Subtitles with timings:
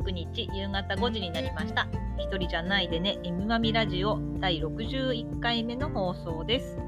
[0.00, 1.86] 19日夕方5時になりました。
[2.18, 6.78] 一人じゃないでね、M まみラジオ第61回目の放送です。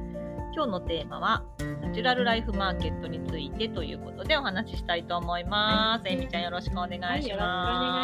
[0.55, 1.45] 今日のテーマは、
[1.83, 6.07] ナチュラルライフマーケットについてということでお話ししたいと思います。
[6.07, 7.19] はい、えみちゃんよろしくお願いします。
[7.19, 7.39] はい、よろ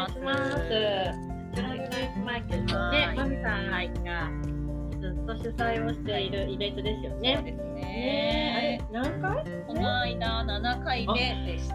[0.09, 1.61] しくお願いします。
[1.63, 1.79] ライ
[2.13, 3.71] フマーケットで、まみさん
[4.05, 4.31] が
[5.01, 7.37] ずっと主催をしているイベントですよね。
[7.37, 8.81] そうですね。
[8.93, 9.45] あれ何回？
[9.67, 11.15] この間七回目
[11.47, 11.75] でした。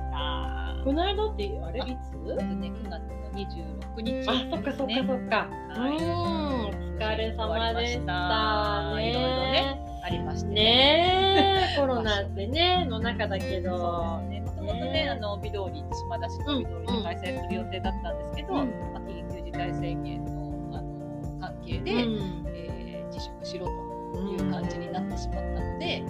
[0.83, 2.35] この間ってあれいつ？
[2.35, 5.49] ね9月26日、あ、そっかそっかそっか。
[5.69, 5.97] はい。
[5.97, 8.95] うん、お疲れ様でした。
[8.99, 11.69] いろいろねありましてね。
[11.75, 14.41] え、 コロナってね、の中だけそどね。
[14.41, 15.09] もともとね、ね。
[15.09, 22.45] あの美通り島田市の美通りで開催する予定だったんですけど、うんまあ、緊急事態宣言のあの関係で、うん。
[22.55, 26.03] えー自粛しろという感じになってしまったので、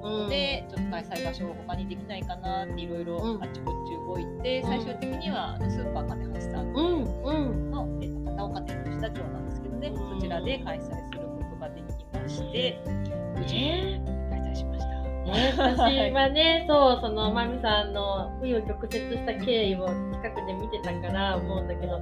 [0.00, 3.42] できないということで、ちょっと開催場所を他にできないかなっていろいろうん。
[3.42, 4.68] あっちこっち動いて、うん。
[4.68, 7.70] 最終的にはスーパー金橋さんうん、うん。
[7.70, 10.20] の、えっと片岡店の下町なんですけどね、うん。
[10.20, 12.80] そちらで開催することができまして、
[13.36, 14.90] 無事ね開催しました。
[15.20, 22.00] ね、私はね、そう、そのまみさんの紆余曲折した経緯を近くで見てたから思うんだけど、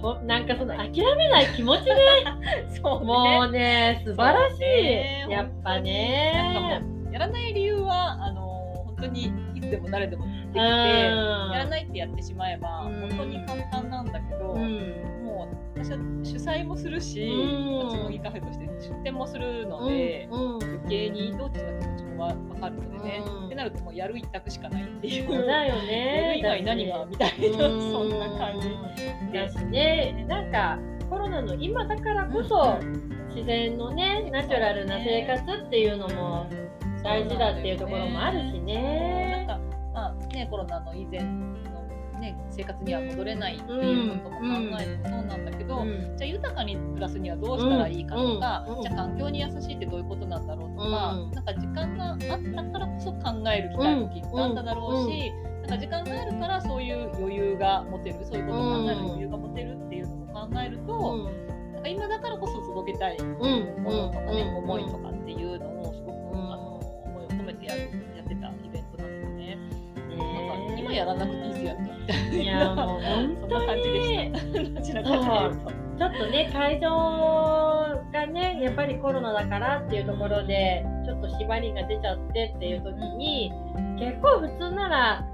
[0.00, 1.94] ほなんかその諦めない気持ちね、
[2.82, 3.06] そうね。
[3.06, 4.60] もうね、素晴らしい。
[4.60, 6.82] ねやっぱね。
[7.20, 8.40] らない理由はあの
[8.86, 10.64] 本当にいつでも誰でもできて、うん
[11.52, 13.00] やらないってやってしまえば、うん。
[13.00, 15.24] 本当に簡単なんだけど、うん。
[15.24, 17.90] もう私は主催もするし、うん。
[17.90, 23.46] つむぎカフェとして出店もするので、うんうん余計にどっちの気持ちもわ分かるのでね、うん。
[23.46, 25.26] ってなるともうやる一択しかないっていう。
[25.28, 26.32] そうだよやね。
[26.34, 28.68] る以外何がみたいな、 そんな感じ。
[28.68, 32.78] じだしね、なんかコロナの今だからこそ、
[33.34, 36.46] 自然のね、ナチュラルな生活っていうのも
[37.02, 39.44] 大事だっていうところもあるしね。
[39.46, 46.16] なんか、まあね、コロナの以前の、ね、生活には戻れないっていうことも考えるとそうなんだけど、うん。
[46.16, 48.76] じゃあ豊かに暮らすにはどうしたらいいかとか、うん。
[48.76, 48.82] うん。
[48.82, 51.30] じゃあ環境に優しいってどういうことなんだろうとか、うん。
[51.32, 52.28] なんか時間があった
[52.72, 55.32] からこそ考える機会もきっとあっただろうし、
[55.62, 61.16] なんか時間があるからそういう余裕が持てるそういうことを考える余裕が持てるっていうのも考えると、
[61.72, 63.82] なんか今だからこそ届けたいうん。
[63.82, 65.69] ものとかね、うん思いとかっていうの
[70.94, 74.80] なんかね今やらなくていいっすやんかみたいいやもう本そん当な感じでにした。
[74.80, 75.08] どちらか。
[76.00, 76.88] ちょっとね会場
[78.10, 83.52] がねやっぱりコロナだからっていうところでちょっと縛りが出ちゃってっていう時に
[83.98, 85.26] 結構普通なら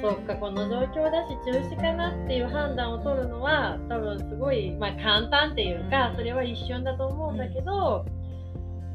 [0.00, 8.06] そっかこの状況だし中止かなっていう判断を取るのは多分すごい、まあ、簡単っていうかそれは一瞬だと思うんだけど、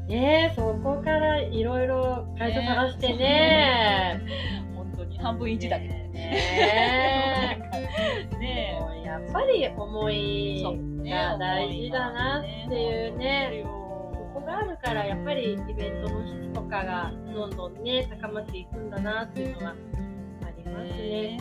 [0.08, 4.20] ねえそこからいろいろ会場探してね。
[4.20, 4.71] 本当
[5.12, 5.94] に半分一だけど。
[5.94, 6.08] ね。
[6.12, 7.78] ねなんか
[8.38, 8.92] ねもう。
[9.02, 10.64] やっぱり思い
[11.04, 13.62] が大事だなっていうね。
[13.64, 19.74] ここがあるからやっぱりイベントの質とかがどんどんね高まっていくんだなっていうのは
[20.44, 21.40] ありますね。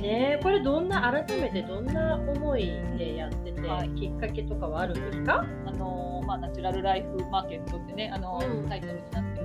[0.00, 2.66] ねこれどんな改めてどんな思い
[2.96, 3.88] でやってて、はい。
[3.90, 5.44] きっかけとかはあるんですか？
[5.66, 8.68] あのまあナチュラルライフマーケットってねあの、うん。
[8.68, 9.37] タイトルになって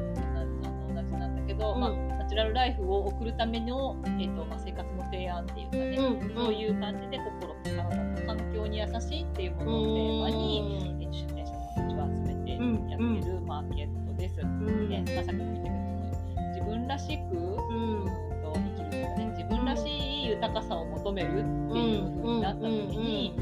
[1.53, 1.79] けど、うん。
[1.79, 14.41] まあナチュラルライフを送るためのえっ、とまあ生活の提案っていうかね、うんそういう感じで心と体と環境に優しいっていうものをテーマに、えー出店者たちを集めてうんやってるマーケットです。
[14.41, 14.89] うん。
[14.89, 15.73] でまあ、さっきも言ったけど
[16.55, 17.47] 自分らしく、う
[18.00, 18.23] ん。
[18.41, 23.35] と生きるとかね自分らしい豊かさを求めるっていう風になった時に、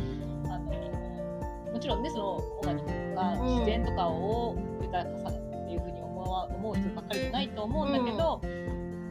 [0.46, 5.32] あのもちろんねそのオーガニックとかうん自然とかを豊かさっ
[5.68, 8.42] ていう風に思わ思う人ばっかりじゃないと思うんだけど、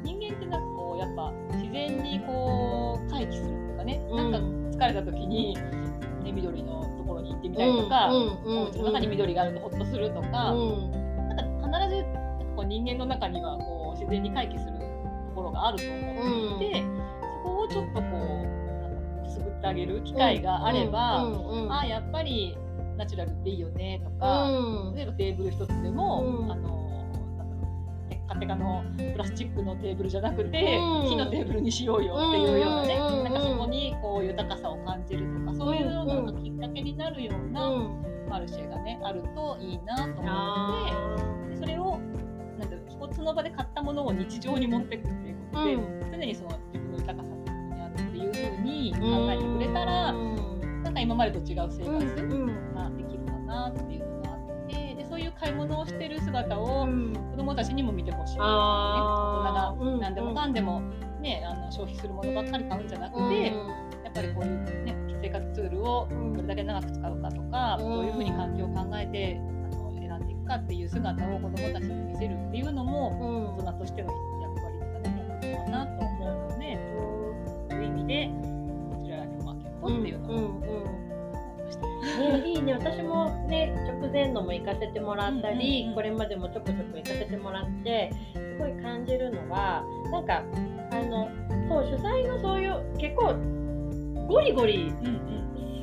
[0.02, 4.30] 人間ってなんかこうやっぱ自然にこう回帰するっていうかね、うん。
[4.32, 5.56] なんか疲れた時に
[6.24, 12.04] 寝ね、緑のところに行ってみたりとか、お家の中に緑があるとほっとするとか、なんか必ず
[12.56, 18.06] こう人間の中にはこう自然に回帰するところがあると思っていて、そこをちょっとこ
[19.22, 21.26] うくすぐってあげる機会があれば、
[21.70, 22.56] あやっぱり
[22.96, 24.48] ナチュラルっていいよねとか、
[24.94, 26.79] 例えばテーブル一つでも、あの
[28.30, 37.70] カテカのプラスチックのテーブルじゃなくて、うん、木のテーブルにしようよっていうようなね、うん、なんかそこにこう豊かさを感じるとかそういうようなきっかけになるような
[38.28, 41.98] マルシェがねあるといいなと思ってそれを
[42.56, 45.76] なんていうのその場で買ったものを日常に持っていくっていうことで、
[46.12, 53.99] 常にその自分の豊かさっていうのにあるっていうふうに考えてくれたら、なんか今までと違う生活ができるかなっていう
[55.40, 60.82] 買い物をしてる姿を子どもたちにも見てほしい、ね、大人が何でもかんでも、
[61.22, 63.52] ね、あの消費するものばっかり買うんじゃなくて、や
[64.10, 66.06] っぱりこういう、ね、生活ツールを
[66.36, 69.40] どれだけ長く使うかとか、どういうふうに環境を考えてあ
[69.76, 76.78] の選んでいくかっていう姿を子どもたちに見せるっていうのも、大人としての役割とかね役かなと思うので、
[77.70, 78.28] そういう意味で
[78.90, 80.99] こちらのマーケットっていうのを、
[82.00, 82.72] ね、いいね。
[82.74, 90.42] 私もね直前のも行かせてもらったり、うんうんうん、これまでもちょこちょこ行かせてもらってすごい感じるのはなんか
[90.92, 91.28] あの
[91.68, 93.34] そう主催のそういう結構
[94.26, 94.92] ゴリゴリ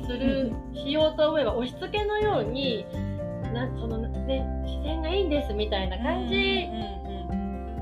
[0.06, 2.84] する、うんうん、しようと思えば押し付けのように
[3.52, 6.68] なその、ね、自然がいいんですみたいな感じ。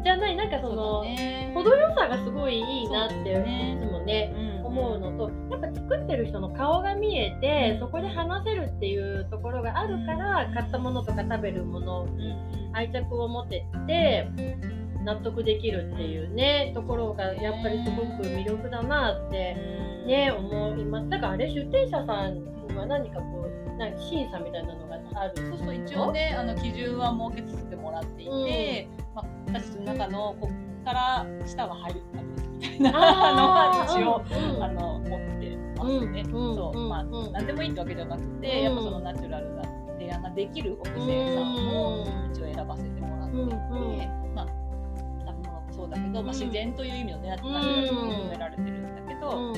[0.06, 0.36] じゃない。
[0.36, 4.32] なんかその、ね、程よさがすごいいいなって、ね、いつもね、
[4.76, 12.34] 思うのとやっぱ作ってる人の顔が見えてそこで話せるっていうところがあるから買ったものとか食べるものに
[12.74, 14.28] 愛着を持てて
[15.04, 19.54] 納得できるっていうねところがやっぱりすごく魅力だなって
[20.06, 21.08] ね思います。
[21.08, 30.52] だからあれ出店者さんは何かこうなんか審査みたいなのがあるそうそう一応ねあの基準は設けさせてもらっていて、うん、まあ、私の中のここ
[30.84, 32.02] から下は入る
[32.58, 32.98] みたいなの
[33.50, 36.24] は一応、うん、あの持ってますね。
[36.32, 39.62] そうまあ何でもいいってわけじゃなくて、やっぱそのナチュラルな
[39.98, 49.50] 提案ができるお店さんを一応選ばせてもらっていて、まあ食べ物もそうだけど、まあ、自然という意味のねナチュラルに求められてるんだけど、ま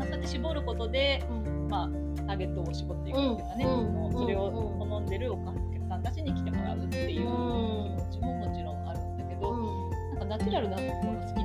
[0.00, 1.24] あ、そうやって絞ることで、
[1.68, 1.88] まあ
[2.26, 3.64] ターゲットを絞っていくっていうかね、
[4.12, 11.41] それを好んでるお客さんたちに来てもらうっていう気持ちももちろんあるんだけど、なんかナチュラルなところ好き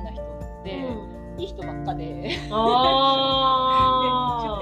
[1.38, 2.04] いい人ばっかで。
[2.28, 2.48] で出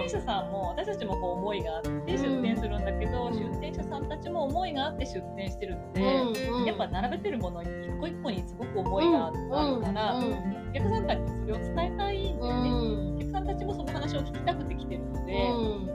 [0.03, 7.69] 店者さんも私たちもこう思いがあって出店するんだけど、うん、出店者さんたちも思いがあって出店してるので、うんうん、やっぱ並べてるもの一
[7.99, 9.51] 個一個にすごく思いがある
[9.81, 12.71] から、うんうん、お客さんたちにそれを伝えたいんだよね、
[13.17, 15.51] お客さんたちもその話を聞きたくて来てるので、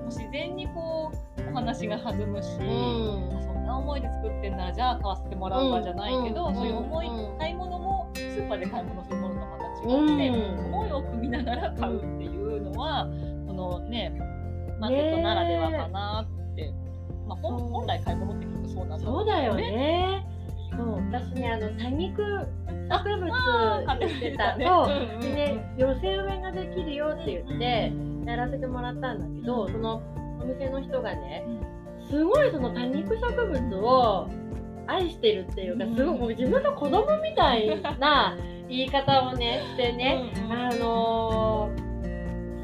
[0.06, 9.21] 自然にこうお話が弾むし、そんな思いで作ってんならじゃあ買わせてもらうかじゃないけど、そういう思い買い物もスーパーで買い物する
[9.84, 13.08] ものとまた違って、思いを組みながら買うっていうのは、
[13.48, 14.12] このね
[14.80, 16.74] マーケットならではかなって、
[17.28, 20.26] まあ、本来買い物って結構そうなんだそうだよね。
[20.72, 20.96] そう。
[21.12, 24.58] 私ねあの多肉植物してた。
[24.58, 24.88] の、
[25.20, 27.94] でね寄せ植えができるよって言って
[28.26, 30.02] やらせてもらったんだけど、その
[30.42, 31.46] お店の人がね
[32.10, 34.28] すごいその多肉植物を
[34.88, 38.36] 愛してるっていうかすごい自分の子供みたいな
[38.72, 41.72] 言い方をねしてね、うんうん、あの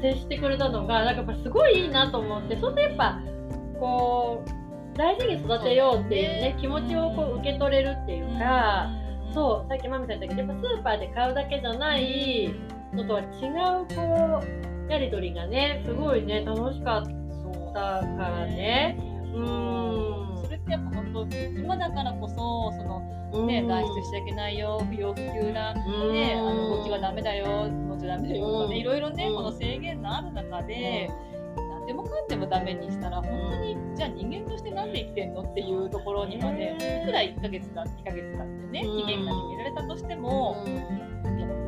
[0.00, 3.20] 接してくれたのがなんかやっぱすごいいいなと思ってそんなやっぱ
[3.78, 8.90] こう大事に育てようっていうね気持ちをこう受け取れるっていうか、
[9.32, 12.52] そうさっきマミさん言ったけどやっぱスーパーで買うだけじゃない
[12.92, 14.42] のとは違うこ
[14.88, 18.96] うやり取りがねすごいね楽しかったからね。
[19.34, 20.42] うん。
[20.42, 22.34] それってやっぱ本当今だからこそ
[22.72, 22.87] その
[23.30, 31.10] ね、外出しちゃいけないよ不要不急な、ね、あの動きはダメだよ乗っちゃダメだよとかねいろいろねこの制限のある中で。
[31.56, 40.62] 何でもかんでもダメにしたら本当にじゃあ人間として何で生きてんのっていうところにまでいくら1ヶ月だ2ヶ月だってね期限が決められたとしても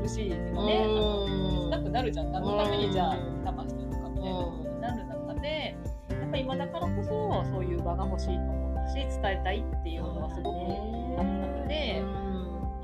[0.03, 2.33] 苦しいっていうかねあのくなるじゃん。
[2.33, 5.77] 何のためにじゃあ我慢してるのかみたいなことになる中で
[6.09, 8.60] やっぱ今だからこそそういう場が欲しいと
[8.91, 10.57] し伝えたいっていうのはすごく
[11.19, 11.27] あっ
[11.63, 12.07] たで、うん、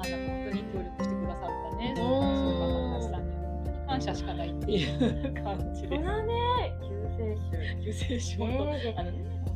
[0.00, 5.98] あなんか本当に協力してくださったね、そういう方たちさんに本当に感謝しかないっていう感じで。
[5.98, 6.04] ね、
[7.82, 8.38] 救世主。
[8.38, 9.10] 救世主、ね、あの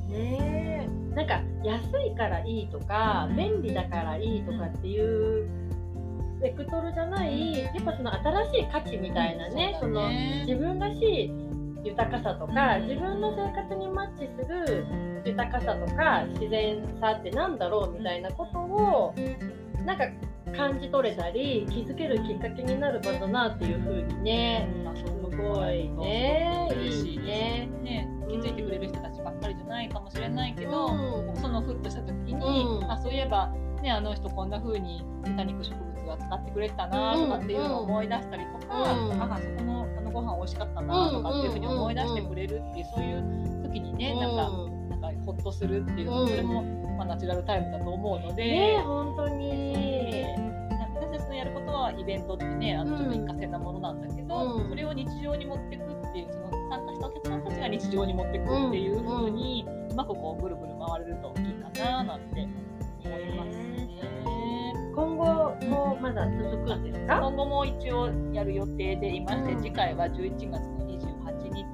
[0.09, 5.49] ねなんか安いからいいとか、うん、便利だからいいとかっていう
[6.41, 10.09] ベクトルじゃない、やっぱその新しい価値みたいなね、うん、その
[10.47, 11.31] 自分らしい
[11.85, 12.89] 豊かさとか、うん。
[12.89, 14.87] 自分の生活にマッチする
[15.25, 19.15] 豊かさとか自然さってなんだろうみたいなことを
[19.85, 20.05] なんか
[20.57, 24.69] 感じ取れたり気づけるきっかけになる場だなっていう風にね。
[25.31, 26.69] すごいね。
[26.75, 27.69] いいね。
[27.83, 28.09] ね。
[28.29, 31.37] 気づいてくれる人たちばっかりじゃないかもしれないけど、うん。
[31.37, 32.91] そのふっとした時に、うん。
[32.91, 33.49] あそういえば、
[33.83, 39.23] ね、あの人こんな風に多肉植物は使ってくれてたなとかっていうのを思い出したりとか、うん。
[39.23, 44.80] あそこのあのご飯美味しかったなとかっていう風に思い出してくれるっていうそういう時にね、なんか
[45.25, 46.63] ほっとするっていうのうんそれも、
[46.97, 48.45] まあ、ナチュラルタイムだと思うので。
[48.45, 50.25] ね本当に。
[50.95, 62.49] 私たちのやることはイベントってねあのちょっと一過性なものなんだけど、うんそれを日常に持っていくっていうその参加したお客さんたちが日常に持っていくっていう風に、うまくこうぐるぐる回れるといいかななんて
[63.05, 63.89] 思いますね。
[64.95, 65.25] 今後
[65.67, 67.17] もまだ続くんですか？
[67.19, 70.90] 今後も一応やる予定でいまして、うん次回は11月の28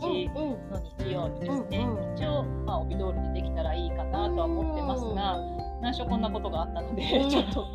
[0.00, 2.16] 日うんの日曜日ですね、うんうん。
[2.16, 5.38] 一応、まあ、帯通りでできたらいいかなとは思ってますが、
[5.82, 7.30] 何しろこんなことがあったので、うん。
[7.30, 7.66] ちょっと ちょっ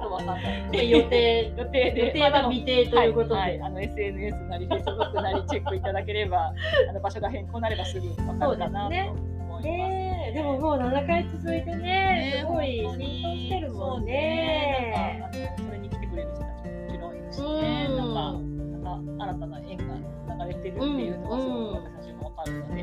[0.00, 0.90] とわかんない。
[0.90, 3.34] 予定予定で予定は未定ということで。
[3.34, 6.52] はいはい、あの SNS なり Facebook なりチェックいただければ
[6.90, 9.10] あの場所が変更なればすぐ分かるかなと思い
[9.48, 9.66] ます。
[9.66, 10.26] ね。
[10.28, 15.22] えでももう7回続いてねねすごい浸透してるもんそうね。
[15.56, 17.96] それに来てくれる人たちももちろんいるしね、うん。
[17.96, 18.55] なんか
[18.96, 22.74] か新たな縁が流れてるっていうのがすごく私たちも分かるの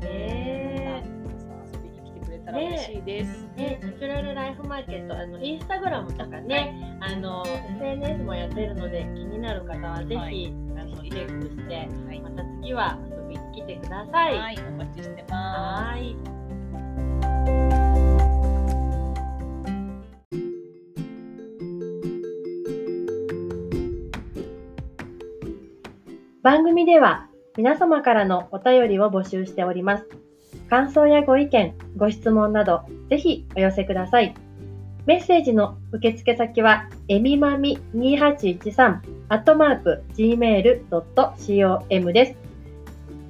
[0.00, 1.04] で、ね
[1.72, 3.48] 遊びに来てくれたら嬉しいです。
[3.56, 10.46] えねナチュラルライフマーケットあのインスタグラムとかね、あの SNS もやってるので気になる方はぜひ、はい。
[10.76, 12.20] あのチェックしてはい。
[12.20, 14.38] また次は遊びに来てください。
[14.38, 17.87] はい、お待ちしてまはーい
[26.48, 27.28] 番組では
[27.58, 30.06] 皆様からのお便りを募集しております。
[30.70, 34.34] 感想やご意見、ご質問など、ぜひお寄せください。
[35.04, 42.34] メッセージの受付先は、えみまみ2813、アットマーク、gmail.com です。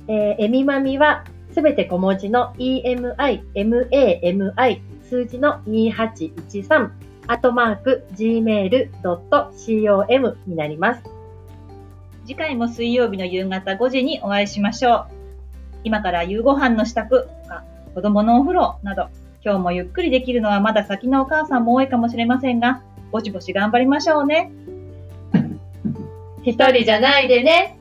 [0.06, 6.90] えーえみまみはすべて小文字の emi, mami, 数字の2813、
[7.26, 8.78] アットマーク、gmail.com
[10.46, 11.17] になります。
[12.28, 15.06] 次回も水曜日の夕方5時にお会いしましょう。
[15.82, 19.08] 今から夕ご飯の支度とか、子供のお風呂など、
[19.42, 22.82] 今日もゆっくりできるのはまだ先のお母さんも多いかもしれませんが、
[23.12, 24.52] ぼちぼち頑張りましょうね。
[26.44, 27.77] 一人じゃないでね。